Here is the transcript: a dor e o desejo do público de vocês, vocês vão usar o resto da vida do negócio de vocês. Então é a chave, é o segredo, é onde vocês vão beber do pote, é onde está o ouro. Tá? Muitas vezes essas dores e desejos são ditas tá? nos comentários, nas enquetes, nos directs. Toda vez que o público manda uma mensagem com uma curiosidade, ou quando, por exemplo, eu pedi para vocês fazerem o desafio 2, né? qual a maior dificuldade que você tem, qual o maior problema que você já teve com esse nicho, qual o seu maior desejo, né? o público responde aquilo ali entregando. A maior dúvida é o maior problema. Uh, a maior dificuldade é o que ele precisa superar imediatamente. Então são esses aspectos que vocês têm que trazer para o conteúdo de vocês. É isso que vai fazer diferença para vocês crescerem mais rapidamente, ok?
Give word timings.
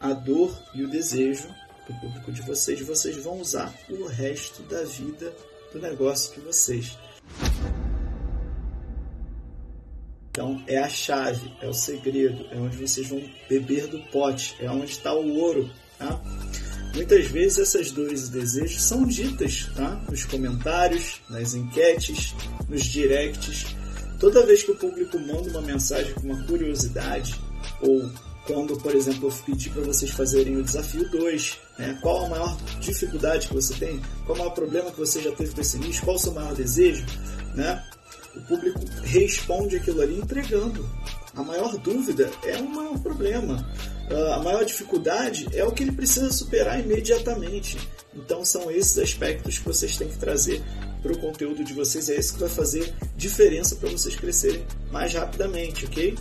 a 0.00 0.12
dor 0.12 0.56
e 0.74 0.84
o 0.84 0.88
desejo 0.88 1.48
do 1.86 1.94
público 2.00 2.32
de 2.32 2.42
vocês, 2.42 2.80
vocês 2.80 3.16
vão 3.16 3.40
usar 3.40 3.74
o 3.88 4.06
resto 4.06 4.62
da 4.64 4.82
vida 4.84 5.32
do 5.72 5.80
negócio 5.80 6.34
de 6.34 6.40
vocês. 6.40 6.98
Então 10.30 10.62
é 10.68 10.78
a 10.78 10.88
chave, 10.88 11.52
é 11.60 11.66
o 11.66 11.74
segredo, 11.74 12.46
é 12.52 12.56
onde 12.56 12.76
vocês 12.76 13.08
vão 13.08 13.20
beber 13.48 13.88
do 13.88 13.98
pote, 14.10 14.54
é 14.60 14.70
onde 14.70 14.92
está 14.92 15.12
o 15.12 15.34
ouro. 15.34 15.68
Tá? 15.98 16.20
Muitas 16.94 17.26
vezes 17.26 17.58
essas 17.58 17.90
dores 17.90 18.28
e 18.28 18.30
desejos 18.30 18.82
são 18.82 19.04
ditas 19.04 19.68
tá? 19.74 20.00
nos 20.08 20.24
comentários, 20.24 21.20
nas 21.28 21.54
enquetes, 21.54 22.34
nos 22.68 22.84
directs. 22.84 23.74
Toda 24.20 24.46
vez 24.46 24.62
que 24.62 24.70
o 24.70 24.76
público 24.76 25.18
manda 25.18 25.50
uma 25.50 25.62
mensagem 25.62 26.14
com 26.14 26.20
uma 26.20 26.44
curiosidade, 26.44 27.34
ou 27.80 28.08
quando, 28.48 28.78
por 28.78 28.94
exemplo, 28.94 29.28
eu 29.28 29.34
pedi 29.44 29.68
para 29.68 29.82
vocês 29.82 30.10
fazerem 30.10 30.56
o 30.56 30.64
desafio 30.64 31.06
2, 31.10 31.58
né? 31.78 31.98
qual 32.00 32.24
a 32.24 32.28
maior 32.30 32.56
dificuldade 32.80 33.46
que 33.46 33.54
você 33.54 33.74
tem, 33.74 34.00
qual 34.24 34.34
o 34.36 34.38
maior 34.38 34.54
problema 34.54 34.90
que 34.90 34.98
você 34.98 35.20
já 35.20 35.30
teve 35.32 35.54
com 35.54 35.60
esse 35.60 35.76
nicho, 35.76 36.02
qual 36.02 36.16
o 36.16 36.18
seu 36.18 36.32
maior 36.32 36.54
desejo, 36.54 37.04
né? 37.54 37.84
o 38.34 38.40
público 38.40 38.80
responde 39.02 39.76
aquilo 39.76 40.00
ali 40.00 40.18
entregando. 40.18 40.88
A 41.36 41.42
maior 41.42 41.76
dúvida 41.76 42.30
é 42.42 42.56
o 42.56 42.68
maior 42.68 42.98
problema. 43.00 43.68
Uh, 44.10 44.32
a 44.32 44.42
maior 44.42 44.64
dificuldade 44.64 45.46
é 45.52 45.62
o 45.62 45.70
que 45.70 45.82
ele 45.82 45.92
precisa 45.92 46.32
superar 46.32 46.80
imediatamente. 46.80 47.76
Então 48.14 48.44
são 48.44 48.70
esses 48.70 48.98
aspectos 48.98 49.58
que 49.58 49.66
vocês 49.66 49.96
têm 49.96 50.08
que 50.08 50.16
trazer 50.16 50.62
para 51.02 51.12
o 51.12 51.18
conteúdo 51.18 51.62
de 51.62 51.74
vocês. 51.74 52.08
É 52.08 52.18
isso 52.18 52.32
que 52.32 52.40
vai 52.40 52.48
fazer 52.48 52.92
diferença 53.14 53.76
para 53.76 53.90
vocês 53.90 54.16
crescerem 54.16 54.64
mais 54.90 55.12
rapidamente, 55.12 55.84
ok? 55.84 56.16